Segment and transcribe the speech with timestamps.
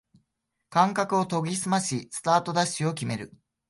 [0.71, 3.33] 感覚を研ぎすましスタートダッシュを決める